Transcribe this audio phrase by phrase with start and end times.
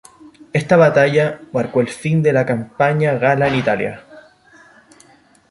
[0.51, 4.03] Esta batalla marcó el fin de la campaña gala en Italia.